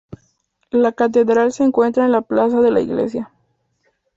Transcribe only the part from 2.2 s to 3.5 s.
Plaza de la Iglesia.